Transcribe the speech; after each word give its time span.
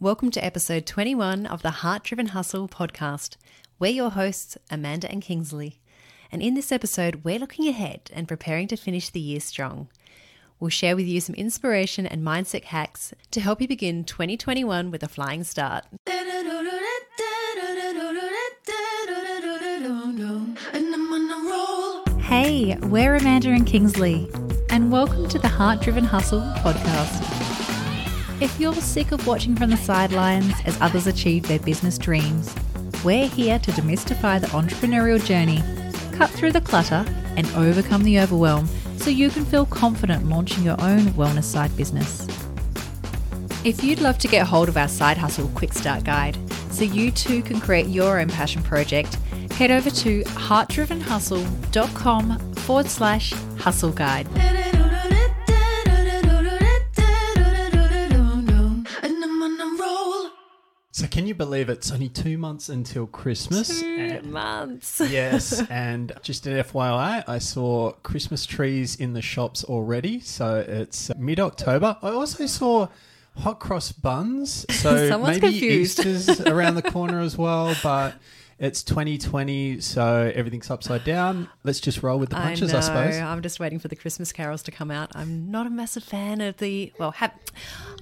Welcome 0.00 0.30
to 0.30 0.44
episode 0.44 0.86
21 0.86 1.44
of 1.44 1.62
the 1.62 1.72
Heart 1.72 2.04
Driven 2.04 2.26
Hustle 2.26 2.68
podcast. 2.68 3.34
We're 3.80 3.90
your 3.90 4.10
hosts, 4.10 4.56
Amanda 4.70 5.10
and 5.10 5.20
Kingsley. 5.20 5.80
And 6.30 6.40
in 6.40 6.54
this 6.54 6.70
episode, 6.70 7.24
we're 7.24 7.40
looking 7.40 7.66
ahead 7.66 8.08
and 8.14 8.28
preparing 8.28 8.68
to 8.68 8.76
finish 8.76 9.10
the 9.10 9.18
year 9.18 9.40
strong. 9.40 9.88
We'll 10.60 10.70
share 10.70 10.94
with 10.94 11.06
you 11.06 11.20
some 11.20 11.34
inspiration 11.34 12.06
and 12.06 12.22
mindset 12.22 12.62
hacks 12.66 13.12
to 13.32 13.40
help 13.40 13.60
you 13.60 13.66
begin 13.66 14.04
2021 14.04 14.92
with 14.92 15.02
a 15.02 15.08
flying 15.08 15.42
start. 15.42 15.84
Hey, 22.20 22.76
we're 22.82 23.16
Amanda 23.16 23.48
and 23.48 23.66
Kingsley, 23.66 24.30
and 24.70 24.92
welcome 24.92 25.28
to 25.28 25.40
the 25.40 25.48
Heart 25.48 25.80
Driven 25.80 26.04
Hustle 26.04 26.42
podcast. 26.58 27.37
If 28.40 28.60
you're 28.60 28.72
sick 28.74 29.10
of 29.10 29.26
watching 29.26 29.56
from 29.56 29.70
the 29.70 29.76
sidelines 29.76 30.54
as 30.64 30.80
others 30.80 31.08
achieve 31.08 31.48
their 31.48 31.58
business 31.58 31.98
dreams, 31.98 32.54
we're 33.04 33.26
here 33.26 33.58
to 33.58 33.72
demystify 33.72 34.40
the 34.40 34.46
entrepreneurial 34.48 35.24
journey, 35.24 35.60
cut 36.16 36.30
through 36.30 36.52
the 36.52 36.60
clutter, 36.60 37.04
and 37.36 37.48
overcome 37.56 38.04
the 38.04 38.20
overwhelm 38.20 38.68
so 38.96 39.10
you 39.10 39.30
can 39.30 39.44
feel 39.44 39.66
confident 39.66 40.28
launching 40.28 40.62
your 40.62 40.80
own 40.80 41.00
wellness 41.14 41.42
side 41.44 41.76
business. 41.76 42.28
If 43.64 43.82
you'd 43.82 44.00
love 44.00 44.18
to 44.18 44.28
get 44.28 44.46
hold 44.46 44.68
of 44.68 44.76
our 44.76 44.86
Side 44.86 45.18
Hustle 45.18 45.48
Quick 45.56 45.72
Start 45.72 46.04
Guide 46.04 46.38
so 46.70 46.84
you 46.84 47.10
too 47.10 47.42
can 47.42 47.58
create 47.60 47.88
your 47.88 48.20
own 48.20 48.28
passion 48.28 48.62
project, 48.62 49.14
head 49.52 49.72
over 49.72 49.90
to 49.90 50.22
heartdrivenhustle.com 50.22 52.38
forward 52.54 52.86
slash 52.86 53.32
hustle 53.58 53.90
guide. 53.90 54.28
Can 61.18 61.26
you 61.26 61.34
believe 61.34 61.68
it's 61.68 61.90
only 61.90 62.08
two 62.08 62.38
months 62.38 62.68
until 62.68 63.04
Christmas? 63.08 63.80
Two 63.80 63.86
And- 63.98 64.30
months. 64.30 65.00
yes, 65.10 65.60
and 65.68 66.12
just 66.22 66.46
an 66.46 66.62
FYI, 66.62 67.24
I 67.26 67.38
saw 67.38 67.90
Christmas 68.04 68.46
trees 68.46 68.94
in 68.94 69.14
the 69.14 69.20
shops 69.20 69.64
already. 69.64 70.20
So 70.20 70.64
it's 70.68 71.10
mid 71.16 71.40
October. 71.40 71.96
I 72.02 72.10
also 72.10 72.46
saw 72.46 72.86
hot 73.36 73.58
cross 73.58 73.90
buns. 73.90 74.64
So 74.78 75.18
maybe 75.18 75.40
confused. 75.40 75.98
Easter's 76.06 76.40
around 76.46 76.76
the 76.76 76.82
corner 76.82 77.18
as 77.18 77.36
well, 77.36 77.74
but 77.82 78.14
it's 78.60 78.84
2020, 78.84 79.80
so 79.80 80.30
everything's 80.32 80.70
upside 80.70 81.02
down. 81.02 81.48
Let's 81.64 81.80
just 81.80 82.00
roll 82.04 82.20
with 82.20 82.30
the 82.30 82.36
punches, 82.36 82.72
I, 82.72 82.78
I 82.78 82.80
suppose. 82.80 83.16
I'm 83.16 83.42
just 83.42 83.58
waiting 83.58 83.80
for 83.80 83.88
the 83.88 83.96
Christmas 83.96 84.30
carols 84.30 84.62
to 84.64 84.70
come 84.70 84.92
out. 84.92 85.10
I'm 85.16 85.50
not 85.50 85.66
a 85.66 85.70
massive 85.70 86.04
fan 86.04 86.40
of 86.40 86.58
the. 86.58 86.92
Well, 86.96 87.10
ha- 87.10 87.34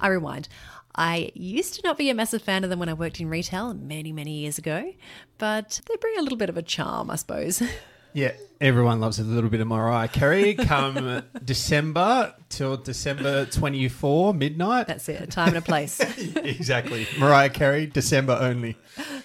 I 0.01 0.07
rewind. 0.09 0.49
I 0.97 1.31
used 1.35 1.75
to 1.75 1.81
not 1.83 1.97
be 1.97 2.09
a 2.09 2.13
massive 2.13 2.41
fan 2.41 2.63
of 2.63 2.69
them 2.69 2.79
when 2.79 2.89
I 2.89 2.93
worked 2.93 3.19
in 3.19 3.29
retail 3.29 3.73
many, 3.73 4.11
many 4.11 4.39
years 4.39 4.57
ago, 4.57 4.93
but 5.37 5.79
they 5.87 5.95
bring 5.97 6.17
a 6.17 6.21
little 6.21 6.37
bit 6.37 6.49
of 6.49 6.57
a 6.57 6.63
charm, 6.63 7.11
I 7.11 7.15
suppose. 7.15 7.61
Yeah, 8.13 8.31
everyone 8.59 8.99
loves 8.99 9.19
a 9.19 9.23
little 9.23 9.49
bit 9.49 9.61
of 9.61 9.67
Mariah 9.67 10.07
Carey. 10.07 10.55
Come 10.55 11.21
December 11.45 12.33
till 12.49 12.75
December 12.75 13.45
24, 13.45 14.33
midnight. 14.33 14.87
That's 14.87 15.07
it, 15.07 15.21
a 15.21 15.27
time 15.27 15.49
and 15.49 15.57
a 15.57 15.61
place. 15.61 15.99
exactly. 16.35 17.05
Mariah 17.19 17.49
Carey, 17.49 17.85
December 17.85 18.35
only. 18.41 18.75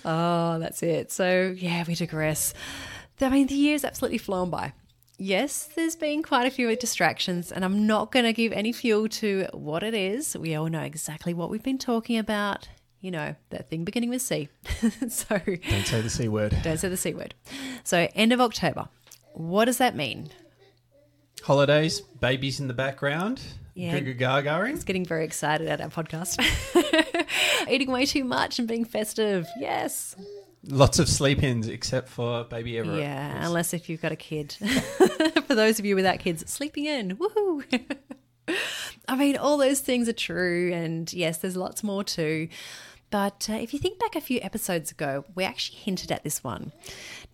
Oh, 0.05 0.59
that's 0.59 0.83
it. 0.83 1.11
So, 1.11 1.55
yeah, 1.57 1.85
we 1.89 1.95
digress. 1.95 2.53
I 3.19 3.31
mean, 3.31 3.47
the 3.47 3.55
year's 3.55 3.83
absolutely 3.85 4.19
flown 4.19 4.51
by. 4.51 4.75
Yes, 5.19 5.69
there's 5.77 5.95
been 5.95 6.23
quite 6.23 6.47
a 6.47 6.51
few 6.51 6.75
distractions, 6.77 7.53
and 7.53 7.65
I'm 7.65 7.87
not 7.87 8.11
going 8.11 8.25
to 8.25 8.33
give 8.33 8.53
any 8.53 8.73
fuel 8.73 9.09
to 9.09 9.47
what 9.53 9.83
it 9.83 9.95
is. 9.95 10.37
We 10.37 10.55
all 10.55 10.69
know 10.69 10.81
exactly 10.83 11.33
what 11.35 11.51
we've 11.51 11.63
been 11.63 11.79
talking 11.79 12.19
about. 12.19 12.69
You 13.01 13.11
know, 13.11 13.35
that 13.51 13.69
thing 13.69 13.85
beginning 13.85 14.11
with 14.11 14.23
C. 14.23 14.49
so, 15.09 15.39
Don't 15.39 15.87
say 15.87 16.01
the 16.01 16.11
C 16.11 16.29
word. 16.29 16.57
don't 16.63 16.79
say 16.79 16.89
the 16.89 16.97
C 16.97 17.13
word. 17.15 17.35
So, 17.85 18.09
end 18.15 18.33
of 18.33 18.41
October. 18.41 18.89
What 19.35 19.65
does 19.67 19.79
that 19.79 19.95
mean? 19.97 20.31
Holidays, 21.43 22.01
babies 22.01 22.61
in 22.61 22.69
the 22.69 22.75
background, 22.75 23.41
Yeah. 23.75 23.99
gagaring. 23.99 24.75
It's 24.75 24.85
getting 24.85 25.05
very 25.05 25.25
excited 25.25 25.67
at 25.69 25.81
our 25.81 25.89
podcast. 25.89 26.39
Eating 27.69 27.91
way 27.91 28.07
too 28.07 28.25
much 28.25 28.59
and 28.59 28.69
being 28.69 28.85
festive. 28.85 29.49
Yes. 29.59 30.15
Lots 30.65 30.99
of 30.99 31.09
sleep 31.09 31.43
ins, 31.43 31.67
except 31.67 32.09
for 32.09 32.45
baby 32.45 32.79
Everett. 32.79 33.01
Yeah, 33.01 33.45
unless 33.47 33.75
if 33.75 33.89
you've 33.89 34.03
got 34.03 34.13
a 34.13 34.17
kid. 34.17 34.53
For 35.47 35.57
those 35.57 35.81
of 35.81 35.85
you 35.85 35.97
without 35.97 36.21
kids, 36.21 36.49
sleeping 36.51 36.87
in, 36.87 37.17
woohoo! 37.17 37.97
I 39.09 39.17
mean, 39.17 39.37
all 39.37 39.57
those 39.57 39.81
things 39.81 40.09
are 40.09 40.13
true, 40.13 40.73
and 40.73 41.13
yes, 41.13 41.39
there's 41.39 41.57
lots 41.57 41.83
more 41.83 42.05
too. 42.05 42.49
But 43.11 43.49
uh, 43.51 43.55
if 43.55 43.75
you 43.75 43.79
think 43.79 43.99
back 43.99 44.15
a 44.17 44.21
few 44.21 44.41
episodes 44.41 44.91
ago, 44.91 45.25
we 45.35 45.45
actually 45.45 45.79
hinted 45.79 46.11
at 46.13 46.23
this 46.23 46.43
one. 46.43 46.73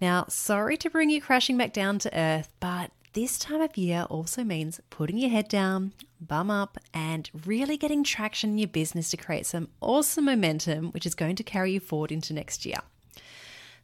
Now, 0.00 0.24
sorry 0.28 0.76
to 0.78 0.90
bring 0.90 1.10
you 1.10 1.20
crashing 1.20 1.56
back 1.56 1.72
down 1.72 1.98
to 2.00 2.18
earth, 2.18 2.48
but 2.60 2.90
this 3.12 3.38
time 3.38 3.60
of 3.60 3.76
year 3.76 4.06
also 4.10 4.42
means 4.42 4.80
putting 4.90 5.18
your 5.18 5.30
head 5.30 5.48
down, 5.48 5.92
bum 6.20 6.50
up, 6.50 6.78
and 6.92 7.30
really 7.46 7.76
getting 7.76 8.02
traction 8.02 8.50
in 8.50 8.58
your 8.58 8.68
business 8.68 9.10
to 9.10 9.16
create 9.16 9.46
some 9.46 9.68
awesome 9.80 10.24
momentum, 10.24 10.90
which 10.92 11.06
is 11.06 11.14
going 11.14 11.36
to 11.36 11.44
carry 11.44 11.72
you 11.72 11.80
forward 11.80 12.10
into 12.10 12.32
next 12.32 12.66
year. 12.66 12.78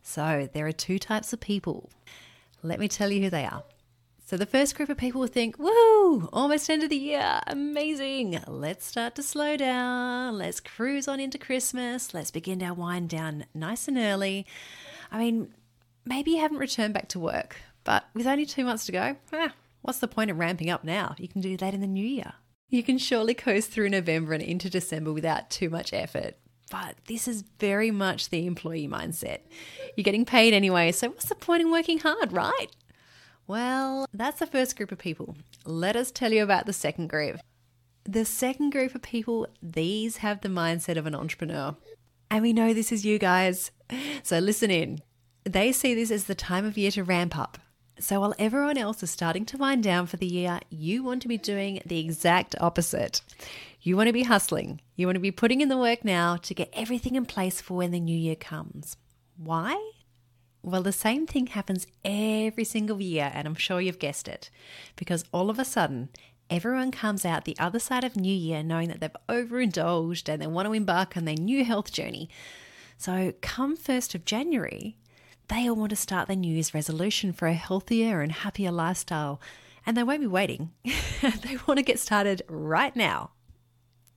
So, 0.07 0.49
there 0.53 0.67
are 0.67 0.73
two 0.73 0.99
types 0.99 1.33
of 1.33 1.41
people. 1.41 1.89
Let 2.63 2.79
me 2.79 2.89
tell 2.89 3.11
you 3.11 3.23
who 3.23 3.31
they 3.31 3.47
are. 3.47 3.65
So, 4.27 4.37
the 4.37 4.47
first 4.47 4.77
group 4.77 4.91
of 4.91 4.99
people 4.99 5.23
will 5.23 5.29
think, 5.29 5.59
woo, 5.59 6.29
almost 6.31 6.69
end 6.69 6.83
of 6.83 6.91
the 6.91 6.97
year, 6.97 7.41
amazing. 7.47 8.39
Let's 8.47 8.85
start 8.85 9.15
to 9.15 9.23
slow 9.23 9.57
down. 9.57 10.37
Let's 10.37 10.61
cruise 10.61 11.09
on 11.09 11.21
into 11.21 11.39
Christmas. 11.39 12.13
Let's 12.13 12.31
begin 12.31 12.63
our 12.63 12.75
wind 12.75 13.09
down 13.09 13.47
nice 13.55 13.89
and 13.89 13.97
early. 13.97 14.47
I 15.11 15.19
mean, 15.19 15.55
maybe 16.05 16.33
you 16.33 16.41
haven't 16.41 16.59
returned 16.59 16.93
back 16.93 17.09
to 17.09 17.19
work, 17.19 17.57
but 17.83 18.05
with 18.13 18.27
only 18.27 18.45
two 18.45 18.65
months 18.65 18.85
to 18.87 18.93
go, 18.93 19.17
eh, 19.33 19.49
what's 19.81 20.01
the 20.01 20.07
point 20.09 20.31
of 20.31 20.39
ramping 20.39 20.69
up 20.69 20.85
now? 20.85 21.15
You 21.19 21.29
can 21.29 21.41
do 21.41 21.57
that 21.57 21.73
in 21.73 21.81
the 21.81 21.87
new 21.87 22.07
year. 22.07 22.35
You 22.69 22.83
can 22.83 22.99
surely 22.99 23.35
coast 23.35 23.71
through 23.71 23.89
November 23.89 24.35
and 24.35 24.43
into 24.43 24.69
December 24.69 25.15
without 25.15 25.49
too 25.49 25.71
much 25.71 25.95
effort. 25.95 26.37
But 26.75 26.97
this 27.07 27.29
is 27.29 27.45
very 27.61 27.93
much 27.93 28.31
the 28.31 28.47
employee 28.47 28.89
mindset. 28.89 29.43
You're 29.97 30.03
getting 30.03 30.25
paid 30.25 30.53
anyway, 30.53 30.91
so 30.91 31.11
what's 31.11 31.27
the 31.27 31.37
point 31.37 31.61
in 31.61 31.71
working 31.71 32.01
hard, 32.01 32.33
right? 32.33 32.67
Well, 33.47 34.07
that's 34.13 34.41
the 34.41 34.47
first 34.47 34.77
group 34.77 34.91
of 34.91 34.99
people. 34.99 35.37
Let 35.65 35.95
us 35.95 36.11
tell 36.11 36.33
you 36.33 36.43
about 36.43 36.67
the 36.67 36.73
second 36.73 37.11
group. 37.11 37.39
The 38.03 38.25
second 38.25 38.71
group 38.71 38.97
of 38.97 39.03
people, 39.03 39.47
these 39.63 40.17
have 40.17 40.41
the 40.41 40.49
mindset 40.49 40.97
of 40.97 41.07
an 41.07 41.15
entrepreneur. 41.15 41.77
And 42.29 42.43
we 42.43 42.53
know 42.53 42.75
this 42.75 42.91
is 42.91 43.07
you 43.07 43.21
guys. 43.21 43.71
So 44.25 44.41
listen 44.41 44.73
in. 44.73 45.01
They 45.45 45.71
see 45.71 45.95
this 45.95 46.11
as 46.11 46.25
the 46.25 46.35
time 46.35 46.65
of 46.65 46.77
year 46.77 46.91
to 46.91 47.05
ramp 47.05 47.39
up. 47.39 47.59
So 47.99 48.21
while 48.21 48.35
everyone 48.39 48.77
else 48.77 49.03
is 49.03 49.11
starting 49.11 49.47
to 49.47 49.57
wind 49.57 49.85
down 49.85 50.07
for 50.07 50.17
the 50.17 50.27
year, 50.27 50.59
you 50.69 51.05
want 51.05 51.23
to 51.23 51.29
be 51.29 51.39
doing 51.39 51.81
the 51.87 52.01
exact 52.01 52.57
opposite. 52.61 53.23
You 53.81 53.97
want 53.97 54.09
to 54.09 54.13
be 54.13 54.25
hustling. 54.25 54.81
You 54.97 55.07
want 55.07 55.17
to 55.17 55.21
be 55.21 55.31
putting 55.31 55.61
in 55.61 55.69
the 55.69 55.79
work 55.79 56.05
now 56.05 56.37
to 56.37 56.55
get 56.55 56.71
everything 56.73 57.15
in 57.15 57.25
place 57.25 57.61
for 57.61 57.75
when 57.75 57.93
the 57.93 58.01
new 58.01 58.17
year 58.17 58.35
comes. 58.35 58.97
Why? 59.37 59.93
Well, 60.63 60.83
the 60.83 60.93
same 60.93 61.27
thing 61.27 61.49
happens 61.49 61.87
every 62.05 62.65
single 62.65 63.01
year, 63.01 63.31
and 63.35 63.47
I'm 63.47 63.55
sure 63.55 63.81
you've 63.81 63.99
guessed 63.99 64.27
it. 64.27 64.51
Because 64.97 65.25
all 65.31 65.51
of 65.51 65.59
a 65.59 65.65
sudden, 65.65 66.09
everyone 66.51 66.91
comes 66.91 67.25
out 67.25 67.45
the 67.45 67.59
other 67.59 67.79
side 67.79 68.03
of 68.03 68.17
New 68.17 68.35
Year 68.35 68.63
knowing 68.63 68.89
that 68.89 69.01
they've 69.01 69.17
overindulged 69.29 70.29
and 70.29 70.41
they 70.41 70.47
want 70.47 70.67
to 70.67 70.73
embark 70.73 71.17
on 71.17 71.27
their 71.27 71.37
new 71.37 71.65
health 71.65 71.93
journey. 71.93 72.29
So, 72.97 73.35
come 73.41 73.77
1st 73.77 74.15
of 74.15 74.25
January, 74.25 74.97
they 75.49 75.69
all 75.69 75.77
want 75.77 75.91
to 75.91 75.97
start 75.97 76.29
their 76.29 76.37
New 76.37 76.53
Year's 76.53 76.75
resolution 76.75 77.33
for 77.33 77.47
a 77.47 77.55
healthier 77.55 78.21
and 78.21 78.33
happier 78.33 78.71
lifestyle. 78.71 79.41
And 79.87 79.97
they 79.97 80.03
won't 80.03 80.21
be 80.21 80.27
waiting, 80.27 80.71
they 80.85 81.59
want 81.67 81.79
to 81.79 81.83
get 81.83 81.99
started 81.99 82.43
right 82.49 82.95
now. 82.97 83.31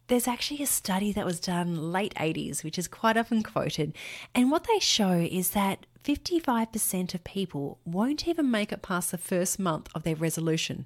There's 0.07 0.27
actually 0.27 0.63
a 0.63 0.67
study 0.67 1.11
that 1.11 1.25
was 1.25 1.41
done 1.41 1.91
late 1.91 2.13
80s, 2.15 2.63
which 2.63 2.79
is 2.79 2.87
quite 2.87 3.17
often 3.17 3.43
quoted, 3.43 3.93
and 4.33 4.49
what 4.49 4.65
they 4.65 4.79
show 4.79 5.11
is 5.11 5.49
that 5.49 5.85
55% 6.05 7.13
of 7.13 7.23
people 7.25 7.79
won't 7.83 8.25
even 8.25 8.49
make 8.49 8.71
it 8.71 8.81
past 8.81 9.11
the 9.11 9.17
first 9.17 9.59
month 9.59 9.89
of 9.93 10.03
their 10.03 10.15
resolution. 10.15 10.85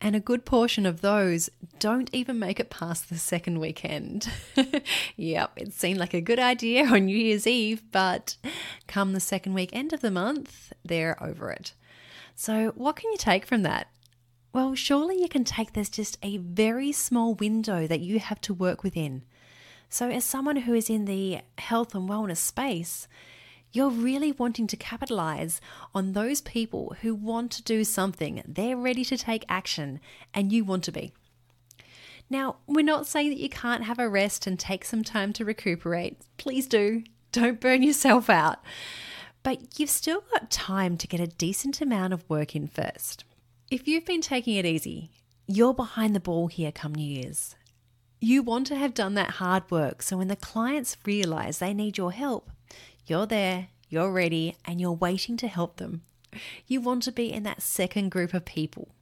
And 0.00 0.16
a 0.16 0.20
good 0.20 0.46
portion 0.46 0.86
of 0.86 1.02
those 1.02 1.50
don't 1.78 2.08
even 2.12 2.38
make 2.38 2.58
it 2.58 2.70
past 2.70 3.10
the 3.10 3.18
second 3.18 3.60
weekend. 3.60 4.30
yep, 5.16 5.52
it 5.56 5.74
seemed 5.74 5.98
like 5.98 6.14
a 6.14 6.22
good 6.22 6.38
idea 6.38 6.86
on 6.86 7.04
New 7.04 7.16
Year's 7.16 7.46
Eve, 7.46 7.82
but 7.92 8.36
come 8.86 9.12
the 9.12 9.20
second 9.20 9.52
weekend 9.52 9.92
of 9.92 10.00
the 10.00 10.10
month, 10.10 10.72
they're 10.82 11.22
over 11.22 11.50
it. 11.50 11.74
So, 12.34 12.72
what 12.76 12.96
can 12.96 13.10
you 13.10 13.18
take 13.18 13.44
from 13.44 13.62
that? 13.62 13.88
Well, 14.54 14.74
surely 14.74 15.20
you 15.20 15.28
can 15.28 15.44
take 15.44 15.74
there's 15.74 15.90
just 15.90 16.18
a 16.22 16.38
very 16.38 16.92
small 16.92 17.34
window 17.34 17.86
that 17.86 18.00
you 18.00 18.18
have 18.18 18.40
to 18.42 18.54
work 18.54 18.82
within. 18.82 19.24
So, 19.90 20.08
as 20.08 20.24
someone 20.24 20.56
who 20.56 20.72
is 20.72 20.88
in 20.88 21.04
the 21.04 21.40
health 21.58 21.94
and 21.94 22.08
wellness 22.08 22.38
space, 22.38 23.06
you're 23.72 23.90
really 23.90 24.32
wanting 24.32 24.66
to 24.66 24.76
capitalize 24.76 25.60
on 25.94 26.12
those 26.12 26.40
people 26.40 26.96
who 27.02 27.14
want 27.14 27.52
to 27.52 27.62
do 27.62 27.84
something. 27.84 28.42
They're 28.46 28.76
ready 28.76 29.04
to 29.04 29.16
take 29.16 29.44
action, 29.48 30.00
and 30.34 30.52
you 30.52 30.64
want 30.64 30.84
to 30.84 30.92
be. 30.92 31.12
Now, 32.28 32.56
we're 32.66 32.84
not 32.84 33.06
saying 33.06 33.30
that 33.30 33.40
you 33.40 33.48
can't 33.48 33.84
have 33.84 33.98
a 33.98 34.08
rest 34.08 34.46
and 34.46 34.58
take 34.58 34.84
some 34.84 35.02
time 35.02 35.32
to 35.34 35.44
recuperate. 35.44 36.18
Please 36.36 36.66
do. 36.66 37.02
Don't 37.32 37.60
burn 37.60 37.82
yourself 37.82 38.30
out. 38.30 38.58
But 39.42 39.78
you've 39.78 39.90
still 39.90 40.22
got 40.32 40.50
time 40.50 40.96
to 40.98 41.06
get 41.06 41.20
a 41.20 41.26
decent 41.26 41.80
amount 41.80 42.12
of 42.12 42.28
work 42.28 42.54
in 42.54 42.68
first. 42.68 43.24
If 43.70 43.88
you've 43.88 44.04
been 44.04 44.20
taking 44.20 44.56
it 44.56 44.66
easy, 44.66 45.10
you're 45.46 45.74
behind 45.74 46.14
the 46.14 46.20
ball 46.20 46.48
here 46.48 46.70
come 46.70 46.94
New 46.94 47.02
Year's. 47.02 47.56
You 48.20 48.42
want 48.42 48.66
to 48.68 48.76
have 48.76 48.94
done 48.94 49.14
that 49.14 49.30
hard 49.30 49.68
work 49.70 50.02
so 50.02 50.18
when 50.18 50.28
the 50.28 50.36
clients 50.36 50.96
realize 51.06 51.58
they 51.58 51.72
need 51.72 51.96
your 51.96 52.12
help, 52.12 52.50
you're 53.06 53.26
there, 53.26 53.68
you're 53.88 54.12
ready, 54.12 54.56
and 54.64 54.80
you're 54.80 54.92
waiting 54.92 55.36
to 55.38 55.48
help 55.48 55.76
them. 55.76 56.02
You 56.66 56.80
want 56.80 57.02
to 57.04 57.12
be 57.12 57.32
in 57.32 57.42
that 57.42 57.62
second 57.62 58.10
group 58.10 58.34
of 58.34 58.44
people. 58.44 58.94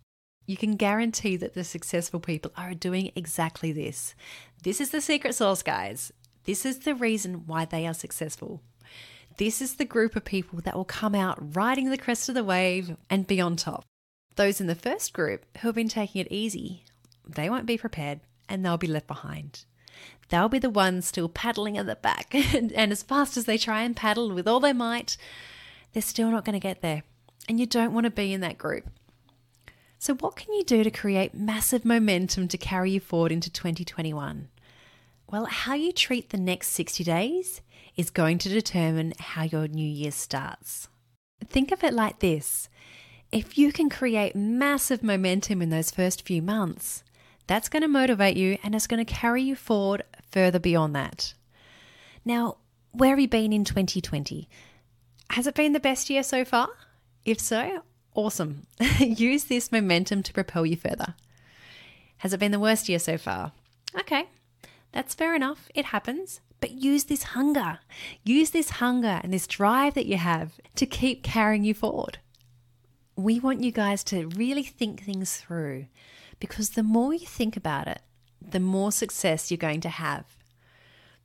You 0.46 0.56
can 0.56 0.76
guarantee 0.76 1.36
that 1.36 1.54
the 1.54 1.64
successful 1.64 2.20
people 2.20 2.52
are 2.56 2.72
doing 2.72 3.12
exactly 3.14 3.70
this. 3.70 4.14
This 4.62 4.80
is 4.80 4.90
the 4.90 5.02
secret 5.02 5.34
sauce, 5.34 5.62
guys. 5.62 6.10
This 6.44 6.64
is 6.64 6.78
the 6.78 6.94
reason 6.94 7.46
why 7.46 7.66
they 7.66 7.86
are 7.86 7.92
successful. 7.92 8.62
This 9.36 9.60
is 9.60 9.74
the 9.74 9.84
group 9.84 10.16
of 10.16 10.24
people 10.24 10.60
that 10.62 10.74
will 10.74 10.86
come 10.86 11.14
out 11.14 11.54
riding 11.54 11.90
the 11.90 11.98
crest 11.98 12.28
of 12.28 12.34
the 12.34 12.42
wave 12.42 12.96
and 13.10 13.26
be 13.26 13.40
on 13.40 13.56
top. 13.56 13.84
Those 14.36 14.60
in 14.60 14.66
the 14.66 14.74
first 14.74 15.12
group 15.12 15.44
who 15.58 15.68
have 15.68 15.74
been 15.74 15.88
taking 15.88 16.22
it 16.22 16.32
easy, 16.32 16.84
they 17.28 17.50
won't 17.50 17.66
be 17.66 17.76
prepared 17.76 18.20
and 18.48 18.64
they'll 18.64 18.78
be 18.78 18.86
left 18.86 19.06
behind. 19.06 19.64
They'll 20.28 20.48
be 20.48 20.58
the 20.58 20.70
ones 20.70 21.06
still 21.06 21.28
paddling 21.28 21.78
at 21.78 21.86
the 21.86 21.96
back, 21.96 22.34
and, 22.54 22.72
and 22.72 22.92
as 22.92 23.02
fast 23.02 23.36
as 23.36 23.44
they 23.44 23.58
try 23.58 23.82
and 23.82 23.96
paddle 23.96 24.32
with 24.32 24.46
all 24.46 24.60
their 24.60 24.74
might, 24.74 25.16
they're 25.92 26.02
still 26.02 26.30
not 26.30 26.44
going 26.44 26.54
to 26.54 26.60
get 26.60 26.82
there. 26.82 27.02
And 27.48 27.58
you 27.58 27.66
don't 27.66 27.94
want 27.94 28.04
to 28.04 28.10
be 28.10 28.32
in 28.32 28.40
that 28.42 28.58
group. 28.58 28.90
So, 29.98 30.14
what 30.14 30.36
can 30.36 30.52
you 30.54 30.64
do 30.64 30.84
to 30.84 30.90
create 30.90 31.34
massive 31.34 31.84
momentum 31.84 32.46
to 32.48 32.58
carry 32.58 32.92
you 32.92 33.00
forward 33.00 33.32
into 33.32 33.50
2021? 33.50 34.48
Well, 35.30 35.46
how 35.46 35.74
you 35.74 35.92
treat 35.92 36.30
the 36.30 36.38
next 36.38 36.68
60 36.68 37.04
days 37.04 37.60
is 37.96 38.10
going 38.10 38.38
to 38.38 38.48
determine 38.48 39.12
how 39.18 39.42
your 39.42 39.66
new 39.66 39.86
year 39.86 40.12
starts. 40.12 40.88
Think 41.46 41.72
of 41.72 41.82
it 41.82 41.92
like 41.92 42.20
this 42.20 42.68
if 43.30 43.58
you 43.58 43.72
can 43.72 43.90
create 43.90 44.34
massive 44.34 45.02
momentum 45.02 45.60
in 45.60 45.68
those 45.68 45.90
first 45.90 46.26
few 46.26 46.40
months, 46.40 47.02
that's 47.48 47.68
going 47.68 47.82
to 47.82 47.88
motivate 47.88 48.36
you 48.36 48.58
and 48.62 48.74
it's 48.74 48.86
going 48.86 49.04
to 49.04 49.12
carry 49.12 49.42
you 49.42 49.56
forward 49.56 50.04
further 50.30 50.60
beyond 50.60 50.94
that. 50.94 51.34
Now, 52.24 52.58
where 52.92 53.10
have 53.10 53.18
you 53.18 53.26
been 53.26 53.52
in 53.52 53.64
2020? 53.64 54.48
Has 55.30 55.46
it 55.46 55.54
been 55.54 55.72
the 55.72 55.80
best 55.80 56.08
year 56.08 56.22
so 56.22 56.44
far? 56.44 56.68
If 57.24 57.40
so, 57.40 57.82
awesome. 58.14 58.66
Use 59.00 59.44
this 59.44 59.72
momentum 59.72 60.22
to 60.22 60.32
propel 60.32 60.64
you 60.64 60.76
further. 60.76 61.14
Has 62.18 62.32
it 62.32 62.40
been 62.40 62.52
the 62.52 62.60
worst 62.60 62.88
year 62.88 62.98
so 62.98 63.16
far? 63.16 63.52
Okay, 63.98 64.26
that's 64.92 65.14
fair 65.14 65.34
enough. 65.34 65.68
It 65.74 65.86
happens. 65.86 66.40
But 66.60 66.72
use 66.72 67.04
this 67.04 67.22
hunger. 67.22 67.78
Use 68.24 68.50
this 68.50 68.70
hunger 68.70 69.20
and 69.22 69.32
this 69.32 69.46
drive 69.46 69.94
that 69.94 70.06
you 70.06 70.16
have 70.16 70.54
to 70.74 70.86
keep 70.86 71.22
carrying 71.22 71.62
you 71.62 71.72
forward. 71.72 72.18
We 73.14 73.38
want 73.38 73.62
you 73.62 73.70
guys 73.70 74.02
to 74.04 74.26
really 74.28 74.64
think 74.64 75.04
things 75.04 75.36
through 75.36 75.86
because 76.40 76.70
the 76.70 76.82
more 76.82 77.12
you 77.12 77.26
think 77.26 77.56
about 77.56 77.88
it, 77.88 78.02
the 78.40 78.60
more 78.60 78.92
success 78.92 79.50
you're 79.50 79.58
going 79.58 79.80
to 79.82 79.88
have. 79.88 80.24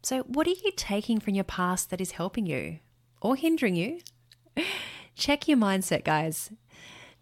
So, 0.02 0.24
what 0.24 0.48
are 0.48 0.52
you 0.52 0.72
taking 0.76 1.20
from 1.20 1.36
your 1.36 1.44
past 1.44 1.90
that 1.90 2.02
is 2.02 2.12
helping 2.12 2.46
you 2.46 2.80
or 3.22 3.36
hindering 3.36 3.76
you? 3.76 4.02
Check 5.16 5.48
your 5.48 5.58
mindset, 5.58 6.04
guys. 6.04 6.52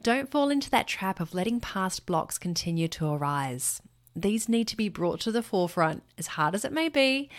Don't 0.01 0.31
fall 0.31 0.49
into 0.49 0.69
that 0.71 0.87
trap 0.87 1.19
of 1.19 1.35
letting 1.35 1.59
past 1.59 2.07
blocks 2.07 2.39
continue 2.39 2.87
to 2.87 3.11
arise. 3.11 3.81
These 4.15 4.49
need 4.49 4.67
to 4.69 4.77
be 4.77 4.89
brought 4.89 5.19
to 5.21 5.31
the 5.31 5.43
forefront, 5.43 6.03
as 6.17 6.27
hard 6.27 6.55
as 6.55 6.65
it 6.65 6.71
may 6.71 6.89
be, 6.89 7.29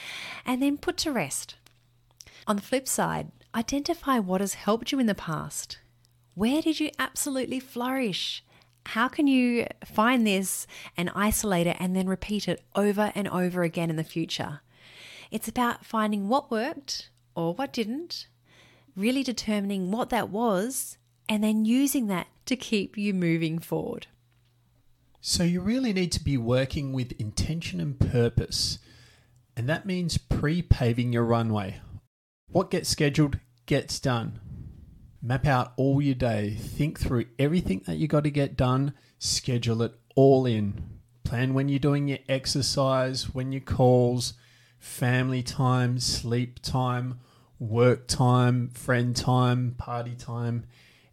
and 0.46 0.62
then 0.62 0.78
put 0.78 0.96
to 0.98 1.12
rest. 1.12 1.56
On 2.46 2.56
the 2.56 2.62
flip 2.62 2.86
side, 2.86 3.32
identify 3.54 4.18
what 4.18 4.40
has 4.40 4.54
helped 4.54 4.92
you 4.92 4.98
in 4.98 5.06
the 5.06 5.14
past. 5.14 5.78
Where 6.34 6.62
did 6.62 6.80
you 6.80 6.90
absolutely 6.98 7.60
flourish? 7.60 8.44
How 8.86 9.08
can 9.08 9.26
you 9.26 9.66
find 9.84 10.26
this 10.26 10.66
and 10.96 11.10
isolate 11.14 11.66
it 11.66 11.76
and 11.78 11.94
then 11.94 12.08
repeat 12.08 12.48
it 12.48 12.62
over 12.74 13.12
and 13.14 13.28
over 13.28 13.62
again 13.62 13.90
in 13.90 13.96
the 13.96 14.04
future? 14.04 14.60
It's 15.30 15.48
about 15.48 15.84
finding 15.84 16.28
what 16.28 16.50
worked 16.50 17.10
or 17.34 17.54
what 17.54 17.72
didn't, 17.72 18.26
really 18.96 19.22
determining 19.22 19.90
what 19.90 20.10
that 20.10 20.28
was, 20.28 20.98
and 21.28 21.42
then 21.42 21.64
using 21.64 22.08
that 22.08 22.26
to 22.46 22.56
keep 22.56 22.98
you 22.98 23.14
moving 23.14 23.58
forward. 23.58 24.06
So, 25.20 25.44
you 25.44 25.60
really 25.60 25.92
need 25.92 26.10
to 26.12 26.24
be 26.24 26.36
working 26.36 26.92
with 26.92 27.12
intention 27.20 27.80
and 27.80 27.98
purpose, 27.98 28.80
and 29.56 29.68
that 29.68 29.86
means 29.86 30.18
pre 30.18 30.62
paving 30.62 31.12
your 31.12 31.24
runway. 31.24 31.80
What 32.48 32.72
gets 32.72 32.88
scheduled 32.88 33.38
gets 33.66 34.00
done. 34.00 34.40
Map 35.24 35.46
out 35.46 35.72
all 35.76 36.02
your 36.02 36.16
day. 36.16 36.50
Think 36.50 36.98
through 36.98 37.26
everything 37.38 37.82
that 37.86 37.96
you 37.96 38.08
got 38.08 38.24
to 38.24 38.30
get 38.30 38.56
done. 38.56 38.92
Schedule 39.20 39.82
it 39.82 39.94
all 40.16 40.46
in. 40.46 40.98
Plan 41.22 41.54
when 41.54 41.68
you're 41.68 41.78
doing 41.78 42.08
your 42.08 42.18
exercise, 42.28 43.32
when 43.32 43.52
your 43.52 43.60
calls, 43.60 44.34
family 44.80 45.42
time, 45.42 46.00
sleep 46.00 46.60
time, 46.60 47.20
work 47.60 48.08
time, 48.08 48.70
friend 48.70 49.14
time, 49.14 49.76
party 49.78 50.16
time, 50.16 50.64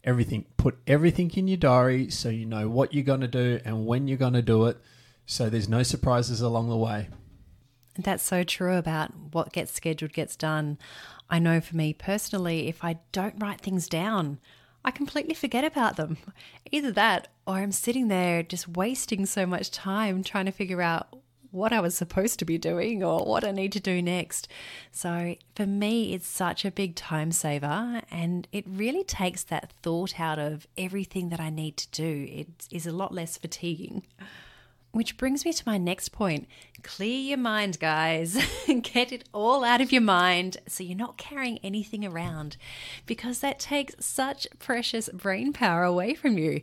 everything. 0.02 0.44
Put 0.56 0.78
everything 0.88 1.30
in 1.36 1.46
your 1.46 1.56
diary 1.56 2.10
so 2.10 2.30
you 2.30 2.46
know 2.46 2.68
what 2.68 2.92
you're 2.92 3.04
going 3.04 3.20
to 3.20 3.28
do 3.28 3.60
and 3.64 3.86
when 3.86 4.08
you're 4.08 4.18
going 4.18 4.32
to 4.32 4.42
do 4.42 4.66
it 4.66 4.78
so 5.24 5.48
there's 5.48 5.68
no 5.68 5.84
surprises 5.84 6.40
along 6.40 6.68
the 6.68 6.76
way. 6.76 7.08
That's 7.96 8.24
so 8.24 8.42
true 8.42 8.76
about 8.76 9.12
what 9.32 9.52
gets 9.52 9.72
scheduled 9.72 10.12
gets 10.12 10.34
done. 10.34 10.78
I 11.30 11.38
know 11.38 11.60
for 11.60 11.76
me 11.76 11.92
personally, 11.92 12.68
if 12.68 12.84
I 12.84 12.98
don't 13.12 13.40
write 13.40 13.60
things 13.60 13.88
down, 13.88 14.40
I 14.84 14.90
completely 14.90 15.34
forget 15.34 15.64
about 15.64 15.96
them. 15.96 16.18
Either 16.72 16.90
that, 16.92 17.28
or 17.46 17.54
I'm 17.54 17.72
sitting 17.72 18.08
there 18.08 18.42
just 18.42 18.68
wasting 18.68 19.26
so 19.26 19.46
much 19.46 19.70
time 19.70 20.24
trying 20.24 20.46
to 20.46 20.52
figure 20.52 20.82
out 20.82 21.16
what 21.50 21.72
I 21.72 21.80
was 21.80 21.96
supposed 21.96 22.38
to 22.38 22.44
be 22.44 22.58
doing 22.58 23.02
or 23.02 23.24
what 23.24 23.44
I 23.44 23.50
need 23.50 23.72
to 23.72 23.80
do 23.80 24.00
next. 24.00 24.48
So 24.92 25.36
for 25.54 25.66
me, 25.66 26.14
it's 26.14 26.26
such 26.26 26.64
a 26.64 26.70
big 26.70 26.94
time 26.94 27.32
saver 27.32 28.02
and 28.10 28.46
it 28.52 28.64
really 28.68 29.04
takes 29.04 29.42
that 29.44 29.72
thought 29.82 30.20
out 30.20 30.38
of 30.38 30.66
everything 30.76 31.28
that 31.30 31.40
I 31.40 31.50
need 31.50 31.76
to 31.78 31.90
do. 31.90 32.26
It 32.30 32.68
is 32.70 32.86
a 32.86 32.92
lot 32.92 33.12
less 33.12 33.36
fatiguing. 33.36 34.04
Which 34.92 35.16
brings 35.16 35.44
me 35.44 35.52
to 35.52 35.62
my 35.66 35.78
next 35.78 36.08
point. 36.08 36.48
Clear 36.82 37.20
your 37.20 37.38
mind, 37.38 37.78
guys. 37.78 38.36
Get 38.66 39.12
it 39.12 39.28
all 39.32 39.64
out 39.64 39.80
of 39.80 39.92
your 39.92 40.02
mind 40.02 40.56
so 40.66 40.82
you're 40.82 40.96
not 40.96 41.16
carrying 41.16 41.58
anything 41.58 42.04
around 42.04 42.56
because 43.06 43.38
that 43.40 43.60
takes 43.60 43.94
such 44.04 44.48
precious 44.58 45.08
brain 45.10 45.52
power 45.52 45.84
away 45.84 46.14
from 46.14 46.38
you. 46.38 46.62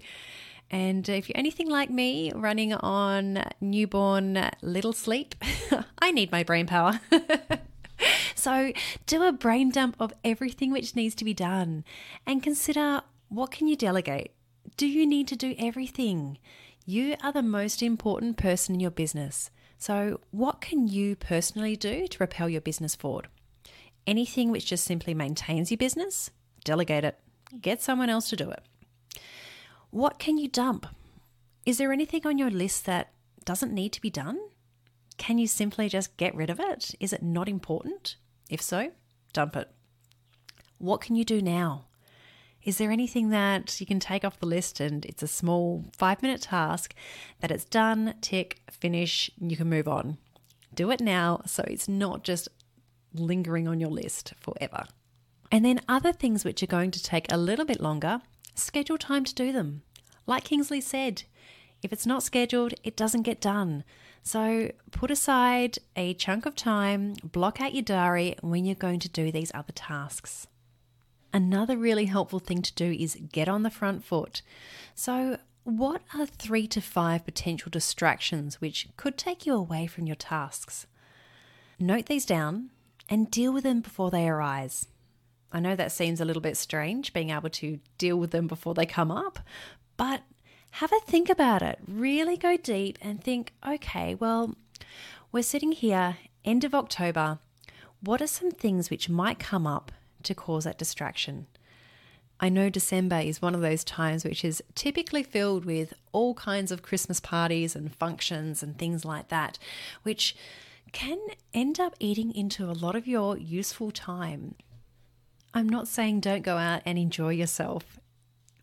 And 0.70 1.08
if 1.08 1.30
you're 1.30 1.38
anything 1.38 1.70
like 1.70 1.90
me, 1.90 2.32
running 2.36 2.74
on 2.74 3.44
newborn 3.62 4.50
little 4.62 4.94
sleep, 4.94 5.36
I 6.00 6.12
need 6.12 6.32
my 6.32 6.44
brain 6.44 6.68
power. 6.68 7.00
so 8.36 8.74
do 9.06 9.24
a 9.24 9.32
brain 9.32 9.72
dump 9.72 9.96
of 10.00 10.14
everything 10.26 10.72
which 10.72 10.96
needs 10.96 11.16
to 11.16 11.26
be 11.26 11.34
done 11.34 11.86
and 12.26 12.44
consider 12.44 13.02
what 13.30 13.52
can 13.52 13.68
you 13.68 13.78
delegate? 13.78 14.32
Do 14.76 14.88
you 14.88 15.08
need 15.08 15.28
to 15.30 15.36
do 15.38 15.56
everything? 15.58 16.38
You 16.90 17.18
are 17.22 17.34
the 17.34 17.44
most 17.44 17.84
important 17.84 18.38
person 18.38 18.76
in 18.76 18.80
your 18.80 18.92
business. 18.92 19.52
So, 19.78 20.22
what 20.32 20.62
can 20.62 20.88
you 20.88 21.18
personally 21.18 21.76
do 21.76 22.08
to 22.08 22.18
propel 22.18 22.48
your 22.48 22.62
business 22.62 22.96
forward? 22.96 23.28
Anything 24.08 24.52
which 24.52 24.68
just 24.68 24.86
simply 24.86 25.14
maintains 25.14 25.70
your 25.70 25.78
business, 25.78 26.30
delegate 26.64 27.04
it, 27.04 27.20
get 27.60 27.82
someone 27.82 28.10
else 28.10 28.30
to 28.30 28.38
do 28.38 28.50
it. 28.50 28.64
What 29.90 30.18
can 30.18 30.38
you 30.38 30.48
dump? 30.48 30.88
Is 31.66 31.78
there 31.78 31.92
anything 31.92 32.26
on 32.26 32.38
your 32.38 32.50
list 32.50 32.86
that 32.86 33.12
doesn't 33.44 33.74
need 33.74 33.92
to 33.92 34.02
be 34.02 34.10
done? 34.10 34.40
Can 35.18 35.38
you 35.38 35.48
simply 35.48 35.90
just 35.90 36.16
get 36.16 36.34
rid 36.36 36.50
of 36.50 36.58
it? 36.58 36.96
Is 37.02 37.12
it 37.12 37.22
not 37.22 37.50
important? 37.50 38.16
If 38.50 38.62
so, 38.62 38.92
dump 39.34 39.58
it. 39.58 39.70
What 40.78 41.02
can 41.02 41.18
you 41.18 41.26
do 41.26 41.42
now? 41.42 41.87
Is 42.64 42.78
there 42.78 42.92
anything 42.92 43.30
that 43.30 43.80
you 43.80 43.88
can 43.88 44.00
take 44.00 44.26
off 44.26 44.40
the 44.40 44.46
list 44.46 44.80
and 44.80 45.06
it's 45.06 45.24
a 45.24 45.28
small 45.28 45.86
five 45.98 46.22
minute 46.22 46.42
task 46.42 46.94
that 47.40 47.52
it's 47.52 47.66
done, 47.66 48.16
tick, 48.22 48.62
finish, 48.70 49.32
you 49.40 49.56
can 49.56 49.70
move 49.70 49.88
on? 49.88 50.18
Do 50.74 50.92
it 50.92 51.00
now 51.00 51.42
so 51.46 51.64
it's 51.68 51.88
not 51.88 52.24
just 52.24 52.50
lingering 53.14 53.68
on 53.68 53.80
your 53.80 53.90
list 53.90 54.34
forever. 54.40 54.86
And 55.52 55.64
then 55.64 55.82
other 55.88 56.12
things 56.12 56.44
which 56.44 56.62
are 56.62 56.68
going 56.68 56.92
to 56.92 57.02
take 57.02 57.32
a 57.32 57.38
little 57.38 57.66
bit 57.66 57.80
longer, 57.80 58.22
schedule 58.54 58.98
time 58.98 59.24
to 59.24 59.34
do 59.34 59.52
them. 59.52 59.84
Like 60.26 60.44
Kingsley 60.44 60.82
said, 60.82 61.24
if 61.82 61.94
it's 61.94 62.06
not 62.06 62.24
scheduled, 62.24 62.74
it 62.84 62.98
doesn't 62.98 63.22
get 63.22 63.40
done. 63.40 63.84
So 64.24 64.72
put 64.92 65.10
aside 65.10 65.78
a 65.96 66.14
chunk 66.14 66.46
of 66.46 66.56
time, 66.56 67.14
block 67.24 67.62
out 67.62 67.74
your 67.74 67.84
diary 67.84 68.36
when 68.42 68.66
you're 68.66 68.76
going 68.76 69.00
to 69.00 69.10
do 69.10 69.32
these 69.32 69.52
other 69.54 69.72
tasks. 69.74 70.48
Another 71.38 71.78
really 71.78 72.06
helpful 72.06 72.40
thing 72.40 72.64
to 72.64 72.74
do 72.74 72.92
is 72.92 73.16
get 73.32 73.48
on 73.48 73.62
the 73.62 73.70
front 73.70 74.04
foot. 74.04 74.42
So, 74.96 75.38
what 75.66 76.02
are 76.16 76.26
three 76.26 76.66
to 76.70 76.82
five 76.82 77.26
potential 77.26 77.70
distractions 77.70 78.60
which 78.60 78.88
could 78.98 79.20
take 79.20 79.46
you 79.46 79.54
away 79.54 79.86
from 79.86 80.08
your 80.08 80.16
tasks? 80.16 80.88
Note 81.78 82.08
these 82.08 82.26
down 82.26 82.72
and 83.08 83.30
deal 83.30 83.54
with 83.54 83.66
them 83.66 83.82
before 83.82 84.10
they 84.10 84.28
arise. 84.28 84.88
I 85.52 85.60
know 85.60 85.76
that 85.76 85.92
seems 85.92 86.20
a 86.20 86.26
little 86.26 86.42
bit 86.42 86.58
strange, 86.58 87.14
being 87.14 87.30
able 87.30 87.52
to 87.52 87.82
deal 88.00 88.18
with 88.18 88.32
them 88.32 88.48
before 88.48 88.74
they 88.74 88.88
come 88.88 89.12
up, 89.12 89.38
but 89.96 90.24
have 90.72 90.92
a 90.92 91.00
think 91.02 91.30
about 91.30 91.62
it. 91.62 91.78
Really 91.88 92.36
go 92.36 92.58
deep 92.58 92.98
and 93.00 93.24
think 93.24 93.54
okay, 93.64 94.16
well, 94.16 94.56
we're 95.32 95.44
sitting 95.44 95.74
here, 95.74 96.18
end 96.44 96.64
of 96.64 96.74
October. 96.74 97.38
What 98.02 98.24
are 98.24 98.28
some 98.28 98.50
things 98.50 98.90
which 98.90 99.08
might 99.08 99.38
come 99.38 99.68
up 99.68 99.92
to 100.24 100.36
cause 100.36 100.64
that 100.64 100.78
distraction? 100.78 101.48
I 102.40 102.50
know 102.50 102.70
December 102.70 103.20
is 103.20 103.42
one 103.42 103.56
of 103.56 103.62
those 103.62 103.84
times 103.84 104.24
which 104.24 104.46
is 104.46 104.62
typically 104.76 105.24
filled 105.24 105.66
with 105.66 105.94
all 106.12 106.36
kinds 106.36 106.72
of 106.72 106.84
Christmas 106.84 107.20
parties 107.20 107.76
and 107.76 107.94
functions 107.96 108.62
and 108.62 108.78
things 108.78 109.04
like 109.04 109.30
that, 109.30 109.58
which 110.04 110.36
can 110.92 111.20
end 111.54 111.80
up 111.80 111.96
eating 112.00 112.34
into 112.34 112.66
a 112.66 112.74
lot 112.74 112.96
of 112.96 113.08
your 113.08 113.38
useful 113.38 113.92
time. 113.92 114.56
I'm 115.54 115.68
not 115.68 115.88
saying 115.88 116.20
don't 116.20 116.44
go 116.44 116.58
out 116.58 116.84
and 116.86 117.00
enjoy 117.00 117.30
yourself. 117.30 118.00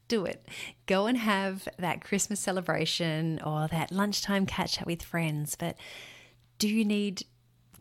Do 0.07 0.25
it. 0.25 0.47
Go 0.87 1.07
and 1.07 1.19
have 1.19 1.67
that 1.79 2.05
Christmas 2.05 2.39
celebration 2.39 3.41
or 3.45 3.67
that 3.69 3.91
lunchtime 3.91 4.47
catch 4.47 4.81
up 4.81 4.87
with 4.87 5.03
friends. 5.03 5.57
But 5.57 5.77
do 6.59 6.69
you 6.69 6.85
need 6.85 7.25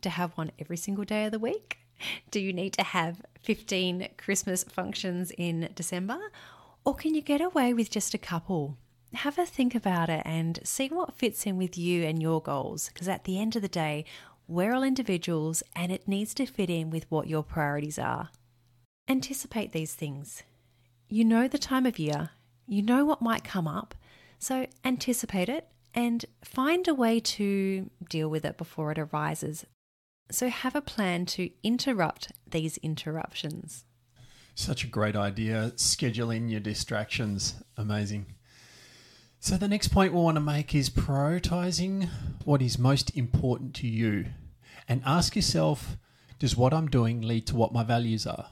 to 0.02 0.10
have 0.10 0.32
one 0.34 0.52
every 0.58 0.78
single 0.78 1.04
day 1.04 1.26
of 1.26 1.32
the 1.32 1.40
week? 1.40 1.83
Do 2.32 2.40
you 2.40 2.54
need 2.54 2.74
to 2.74 2.84
have 2.84 3.22
15 3.42 4.10
Christmas 4.18 4.64
functions 4.64 5.32
in 5.38 5.70
December? 5.76 6.20
Or 6.86 6.96
can 6.96 7.16
you 7.16 7.22
get 7.22 7.42
away 7.42 7.74
with 7.74 7.90
just 7.90 8.14
a 8.14 8.18
couple? 8.18 8.78
Have 9.14 9.38
a 9.38 9.46
think 9.46 9.76
about 9.76 10.10
it 10.10 10.24
and 10.26 10.60
see 10.64 10.90
what 10.90 11.16
fits 11.16 11.46
in 11.46 11.58
with 11.58 11.78
you 11.78 12.04
and 12.04 12.22
your 12.22 12.42
goals. 12.42 12.90
Because 12.90 13.08
at 13.08 13.24
the 13.24 13.40
end 13.40 13.56
of 13.56 13.62
the 13.62 13.68
day, 13.68 14.06
we're 14.48 14.74
all 14.74 14.84
individuals 14.84 15.64
and 15.76 15.92
it 15.92 16.08
needs 16.08 16.34
to 16.36 16.46
fit 16.46 16.70
in 16.70 16.90
with 16.90 17.10
what 17.10 17.28
your 17.28 17.44
priorities 17.44 18.00
are. 18.00 18.30
Anticipate 19.08 19.72
these 19.72 19.94
things. 19.94 20.44
You 21.10 21.24
know 21.24 21.48
the 21.48 21.58
time 21.58 21.86
of 21.86 22.00
year, 22.00 22.32
you 22.68 22.82
know 22.82 23.06
what 23.06 23.22
might 23.22 23.44
come 23.44 23.68
up, 23.68 23.94
so 24.40 24.66
anticipate 24.84 25.50
it 25.50 25.68
and 25.94 26.26
find 26.44 26.88
a 26.88 26.94
way 26.94 27.20
to 27.20 27.90
deal 28.10 28.30
with 28.30 28.46
it 28.46 28.58
before 28.58 28.92
it 28.92 28.98
arises. 28.98 29.66
So 30.32 30.50
have 30.50 30.76
a 30.76 30.82
plan 30.82 31.26
to 31.28 31.50
interrupt 31.64 32.32
these 32.50 32.78
interruptions. 32.78 33.86
Such 34.56 34.84
a 34.84 34.88
great 34.88 35.16
idea. 35.16 35.74
Scheduling 35.76 36.50
your 36.50 36.60
distractions. 36.60 37.56
Amazing. 37.78 38.28
So, 39.40 39.58
the 39.58 39.68
next 39.68 39.90
point 39.90 40.14
we 40.14 40.22
want 40.22 40.36
to 40.36 40.42
make 40.42 40.74
is 40.74 40.90
prioritizing 40.90 42.08
what 42.46 42.62
is 42.62 42.80
most 42.80 43.16
important 43.18 43.74
to 43.76 43.88
you 43.88 44.28
and 44.88 45.02
ask 45.06 45.36
yourself 45.36 45.98
Does 46.40 46.56
what 46.56 46.74
I'm 46.74 46.88
doing 46.88 47.22
lead 47.22 47.48
to 47.48 47.56
what 47.56 47.74
my 47.74 47.84
values 47.84 48.26
are? 48.26 48.52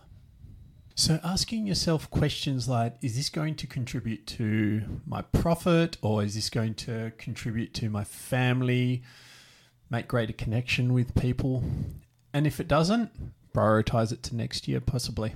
So, 0.96 1.22
asking 1.24 1.66
yourself 1.66 2.10
questions 2.10 2.68
like 2.68 2.98
Is 3.02 3.16
this 3.16 3.30
going 3.30 3.56
to 3.56 3.68
contribute 3.68 4.28
to 4.28 4.82
my 5.06 5.22
profit 5.22 5.98
or 6.02 6.24
is 6.24 6.36
this 6.36 6.50
going 6.50 6.74
to 6.76 7.14
contribute 7.18 7.74
to 7.76 7.90
my 7.90 8.04
family, 8.04 9.04
make 9.92 10.08
greater 10.08 10.34
connection 10.34 10.94
with 10.94 11.14
people? 11.14 11.64
And 12.34 12.48
if 12.48 12.60
it 12.60 12.68
doesn't, 12.68 13.12
prioritize 13.54 14.12
it 14.12 14.24
to 14.24 14.36
next 14.36 14.68
year, 14.68 14.82
possibly. 14.82 15.36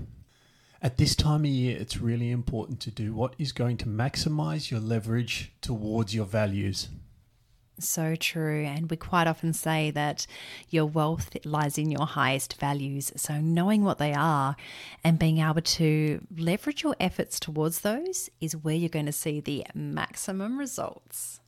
At 0.82 0.98
this 0.98 1.16
time 1.16 1.42
of 1.42 1.52
year, 1.52 1.78
it's 1.78 1.98
really 1.98 2.32
important 2.32 2.80
to 2.82 2.92
do 2.92 3.14
what 3.14 3.36
is 3.38 3.52
going 3.52 3.78
to 3.78 3.86
maximize 3.86 4.72
your 4.72 4.80
leverage 4.80 5.52
towards 5.62 6.16
your 6.16 6.26
values. 6.26 6.90
So 7.80 8.16
true. 8.16 8.64
And 8.64 8.90
we 8.90 8.96
quite 8.96 9.28
often 9.28 9.52
say 9.52 9.92
that 9.92 10.26
your 10.70 10.86
wealth 10.86 11.36
lies 11.44 11.78
in 11.78 11.92
your 11.92 12.06
highest 12.06 12.58
values. 12.58 13.12
So, 13.18 13.42
knowing 13.42 13.84
what 13.84 13.98
they 13.98 14.14
are 14.14 14.56
and 15.04 15.20
being 15.20 15.40
able 15.40 15.62
to 15.62 16.26
leverage 16.38 16.84
your 16.84 16.96
efforts 17.00 17.40
towards 17.40 17.82
those 17.82 18.30
is 18.40 18.56
where 18.56 18.76
you're 18.76 18.88
going 18.88 19.08
to 19.08 19.12
see 19.12 19.42
the 19.42 19.66
maximum 19.74 20.58
results. 20.58 21.42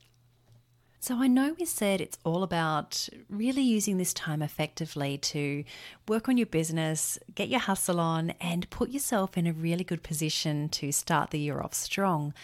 So, 1.00 1.22
I 1.22 1.28
know 1.28 1.54
we 1.58 1.64
said 1.64 2.00
it's 2.00 2.18
all 2.24 2.42
about 2.42 3.08
really 3.30 3.62
using 3.62 3.98
this 3.98 4.12
time 4.12 4.42
effectively 4.42 5.16
to 5.18 5.62
work 6.08 6.28
on 6.28 6.36
your 6.36 6.46
business, 6.46 7.20
get 7.36 7.48
your 7.48 7.60
hustle 7.60 8.00
on, 8.00 8.30
and 8.40 8.68
put 8.68 8.90
yourself 8.90 9.38
in 9.38 9.46
a 9.46 9.52
really 9.52 9.84
good 9.84 10.02
position 10.02 10.68
to 10.70 10.90
start 10.90 11.30
the 11.30 11.38
year 11.38 11.60
off 11.60 11.72
strong. 11.72 12.34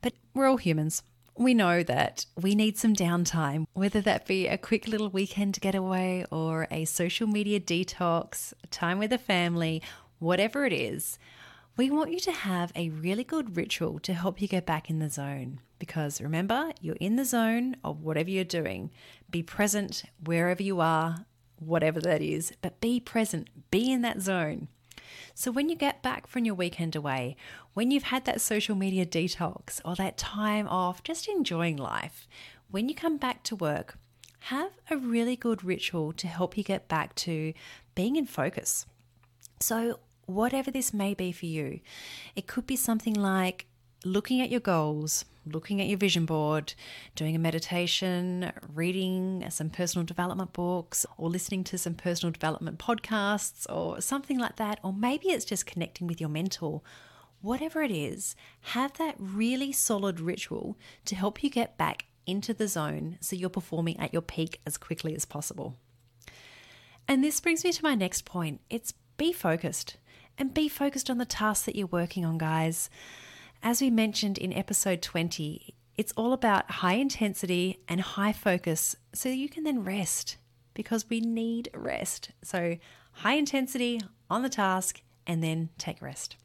But 0.00 0.14
we're 0.34 0.48
all 0.48 0.56
humans 0.56 1.02
we 1.40 1.54
know 1.54 1.82
that 1.82 2.26
we 2.36 2.54
need 2.54 2.76
some 2.76 2.94
downtime, 2.94 3.64
whether 3.72 4.02
that 4.02 4.26
be 4.26 4.46
a 4.46 4.58
quick 4.58 4.86
little 4.86 5.08
weekend 5.08 5.58
getaway 5.62 6.22
or 6.30 6.66
a 6.70 6.84
social 6.84 7.26
media 7.26 7.58
detox, 7.58 8.52
time 8.70 8.98
with 8.98 9.08
the 9.08 9.16
family, 9.16 9.80
whatever 10.18 10.66
it 10.66 10.72
is. 10.74 11.18
We 11.78 11.90
want 11.90 12.12
you 12.12 12.20
to 12.20 12.32
have 12.32 12.72
a 12.76 12.90
really 12.90 13.24
good 13.24 13.56
ritual 13.56 14.00
to 14.00 14.12
help 14.12 14.42
you 14.42 14.48
get 14.48 14.66
back 14.66 14.90
in 14.90 14.98
the 14.98 15.08
zone. 15.08 15.60
Because 15.80 16.20
remember, 16.20 16.70
you're 16.80 16.94
in 17.00 17.16
the 17.16 17.24
zone 17.24 17.74
of 17.82 18.02
whatever 18.02 18.30
you're 18.30 18.44
doing. 18.44 18.92
Be 19.28 19.42
present 19.42 20.04
wherever 20.22 20.62
you 20.62 20.78
are, 20.78 21.26
whatever 21.58 22.00
that 22.00 22.22
is, 22.22 22.52
but 22.62 22.80
be 22.80 23.00
present, 23.00 23.48
be 23.72 23.90
in 23.90 24.02
that 24.02 24.20
zone. 24.20 24.68
So 25.34 25.50
when 25.50 25.68
you 25.68 25.74
get 25.74 26.02
back 26.02 26.26
from 26.26 26.44
your 26.44 26.54
weekend 26.54 26.94
away, 26.94 27.34
when 27.74 27.90
you've 27.90 28.04
had 28.04 28.24
that 28.26 28.40
social 28.40 28.76
media 28.76 29.06
detox 29.06 29.80
or 29.84 29.96
that 29.96 30.16
time 30.16 30.68
off, 30.68 31.02
just 31.02 31.28
enjoying 31.28 31.76
life, 31.76 32.28
when 32.70 32.88
you 32.88 32.94
come 32.94 33.16
back 33.16 33.42
to 33.44 33.56
work, 33.56 33.98
have 34.44 34.72
a 34.90 34.96
really 34.96 35.36
good 35.36 35.64
ritual 35.64 36.12
to 36.12 36.26
help 36.26 36.56
you 36.56 36.64
get 36.64 36.88
back 36.88 37.14
to 37.14 37.52
being 37.94 38.16
in 38.16 38.26
focus. 38.26 38.86
So, 39.60 40.00
whatever 40.26 40.70
this 40.70 40.94
may 40.94 41.12
be 41.14 41.32
for 41.32 41.46
you, 41.46 41.80
it 42.36 42.46
could 42.46 42.66
be 42.66 42.76
something 42.76 43.14
like 43.14 43.66
looking 44.04 44.40
at 44.40 44.50
your 44.50 44.60
goals, 44.60 45.24
looking 45.46 45.80
at 45.80 45.86
your 45.86 45.98
vision 45.98 46.26
board, 46.26 46.74
doing 47.14 47.34
a 47.34 47.38
meditation, 47.38 48.52
reading 48.74 49.44
some 49.50 49.70
personal 49.70 50.04
development 50.04 50.52
books, 50.52 51.06
or 51.16 51.28
listening 51.28 51.64
to 51.64 51.78
some 51.78 51.94
personal 51.94 52.32
development 52.32 52.78
podcasts, 52.78 53.66
or 53.74 54.00
something 54.00 54.38
like 54.38 54.56
that. 54.56 54.78
Or 54.82 54.92
maybe 54.92 55.28
it's 55.28 55.44
just 55.44 55.66
connecting 55.66 56.06
with 56.06 56.20
your 56.20 56.30
mentor. 56.30 56.82
Whatever 57.42 57.82
it 57.82 57.90
is, 57.90 58.36
have 58.60 58.94
that 58.98 59.14
really 59.18 59.72
solid 59.72 60.20
ritual 60.20 60.76
to 61.06 61.14
help 61.14 61.42
you 61.42 61.50
get 61.50 61.78
back 61.78 62.06
into 62.26 62.52
the 62.52 62.68
zone 62.68 63.16
so 63.20 63.34
you're 63.34 63.48
performing 63.48 63.98
at 63.98 64.12
your 64.12 64.22
peak 64.22 64.60
as 64.66 64.76
quickly 64.76 65.14
as 65.14 65.24
possible. 65.24 65.76
And 67.08 67.24
this 67.24 67.40
brings 67.40 67.64
me 67.64 67.72
to 67.72 67.82
my 67.82 67.94
next 67.94 68.24
point 68.24 68.60
it's 68.68 68.92
be 69.16 69.32
focused 69.32 69.96
and 70.38 70.54
be 70.54 70.68
focused 70.68 71.10
on 71.10 71.18
the 71.18 71.24
tasks 71.24 71.66
that 71.66 71.76
you're 71.76 71.86
working 71.86 72.24
on, 72.24 72.38
guys. 72.38 72.88
As 73.62 73.82
we 73.82 73.90
mentioned 73.90 74.38
in 74.38 74.54
episode 74.54 75.02
20, 75.02 75.74
it's 75.98 76.14
all 76.16 76.32
about 76.32 76.70
high 76.70 76.94
intensity 76.94 77.80
and 77.86 78.00
high 78.00 78.32
focus 78.32 78.96
so 79.12 79.28
you 79.28 79.50
can 79.50 79.64
then 79.64 79.84
rest 79.84 80.38
because 80.72 81.10
we 81.10 81.20
need 81.20 81.68
rest. 81.74 82.30
So, 82.42 82.78
high 83.12 83.34
intensity 83.34 84.00
on 84.30 84.42
the 84.42 84.48
task 84.48 85.02
and 85.26 85.42
then 85.42 85.68
take 85.76 86.00
rest. 86.00 86.36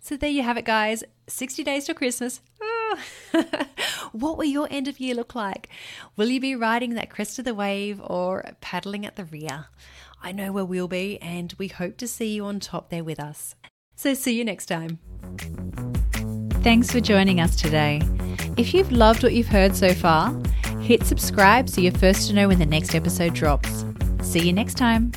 So, 0.00 0.16
there 0.16 0.30
you 0.30 0.42
have 0.42 0.56
it, 0.56 0.64
guys 0.64 1.04
60 1.26 1.62
days 1.62 1.84
till 1.84 1.94
Christmas. 1.94 2.40
Ah. 2.62 2.98
what 4.12 4.38
will 4.38 4.46
your 4.46 4.66
end 4.70 4.88
of 4.88 4.98
year 4.98 5.14
look 5.14 5.34
like? 5.34 5.68
Will 6.16 6.28
you 6.28 6.40
be 6.40 6.54
riding 6.56 6.94
that 6.94 7.10
crest 7.10 7.38
of 7.38 7.44
the 7.44 7.54
wave 7.54 8.00
or 8.02 8.52
paddling 8.62 9.04
at 9.04 9.16
the 9.16 9.26
rear? 9.26 9.66
I 10.22 10.32
know 10.32 10.52
where 10.52 10.64
we'll 10.64 10.88
be, 10.88 11.20
and 11.20 11.54
we 11.58 11.68
hope 11.68 11.98
to 11.98 12.08
see 12.08 12.34
you 12.34 12.46
on 12.46 12.60
top 12.60 12.88
there 12.88 13.04
with 13.04 13.20
us. 13.20 13.54
So, 13.94 14.14
see 14.14 14.38
you 14.38 14.44
next 14.44 14.66
time. 14.66 15.00
Thanks 16.68 16.92
for 16.92 17.00
joining 17.00 17.40
us 17.40 17.56
today. 17.56 18.02
If 18.58 18.74
you've 18.74 18.92
loved 18.92 19.22
what 19.22 19.32
you've 19.32 19.46
heard 19.46 19.74
so 19.74 19.94
far, 19.94 20.38
hit 20.82 21.02
subscribe 21.06 21.66
so 21.66 21.80
you're 21.80 21.92
first 21.92 22.28
to 22.28 22.34
know 22.34 22.48
when 22.48 22.58
the 22.58 22.66
next 22.66 22.94
episode 22.94 23.32
drops. 23.32 23.86
See 24.20 24.40
you 24.40 24.52
next 24.52 24.74
time. 24.74 25.12